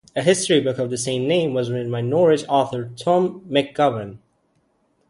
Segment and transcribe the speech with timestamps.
[0.15, 4.17] A history book of the same name was written by Norridge author Tom McGowen.